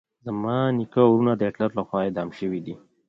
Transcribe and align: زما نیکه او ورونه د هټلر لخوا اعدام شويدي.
زما 0.25 0.57
نیکه 0.77 0.99
او 1.05 1.11
ورونه 1.13 1.33
د 1.35 1.41
هټلر 1.49 1.69
لخوا 1.77 1.99
اعدام 2.03 2.29
شويدي. 2.39 2.75